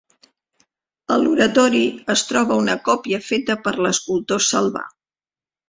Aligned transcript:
A 1.15 1.17
l'oratori 1.23 1.83
es 2.15 2.25
troba 2.31 2.59
una 2.63 2.77
còpia 2.89 3.21
feta 3.29 3.59
per 3.69 3.77
l'escultor 3.83 4.45
Salvà. 4.51 4.87